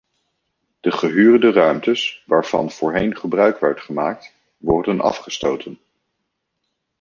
De 0.79 0.91
gehuurde 0.91 1.51
ruimtes 1.53 2.23
waarvan 2.25 2.71
voorheen 2.71 3.17
gebruik 3.17 3.59
werd 3.59 3.81
gemaakt, 3.81 4.33
worden 4.57 5.01
afgestoten. 5.01 5.79